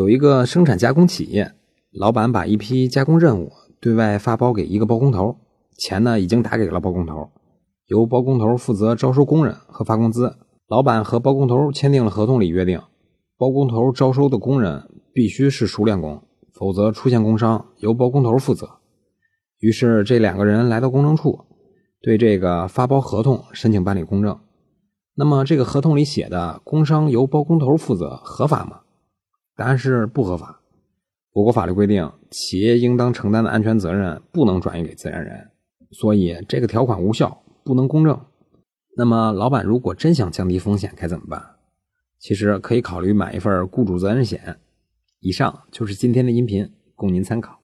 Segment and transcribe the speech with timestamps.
[0.00, 1.52] 有一个生产加工企业，
[1.92, 3.52] 老板把一批加工任务
[3.82, 5.36] 对外发包给一个包工头，
[5.76, 7.28] 钱呢已经打给了包工头，
[7.86, 10.38] 由包工头负责招收工人和发工资。
[10.68, 12.80] 老板和包工头签订了合同里约定，
[13.36, 16.22] 包工头招收的工人必须是熟练工，
[16.54, 18.70] 否则出现工伤由包工头负责。
[19.58, 21.40] 于是这两个人来到公证处，
[22.00, 24.38] 对这个发包合同申请办理公证。
[25.14, 28.80] 那么这个合同里写的工伤由包工头负责合法吗？
[29.60, 30.62] 答案是不合法。
[31.34, 35.50] 我国法律规定，企业应当承担的安全责任不能转移给自然人，
[35.90, 38.18] 所以这个条款无效，不能公证。
[38.96, 41.56] 那么，老板如果真想降低风险，该怎么办？
[42.18, 44.56] 其实可以考虑买一份雇主责任险。
[45.20, 47.58] 以上就是今天的音频，供您参考。